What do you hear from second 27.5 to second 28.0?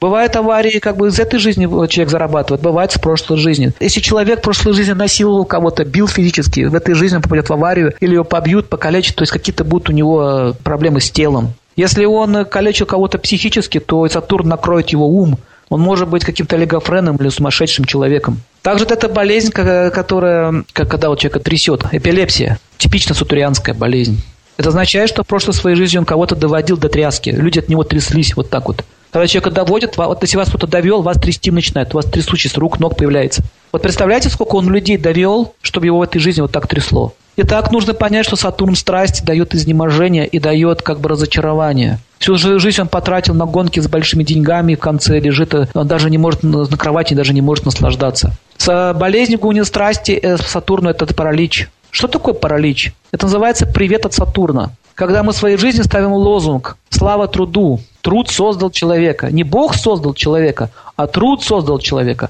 от него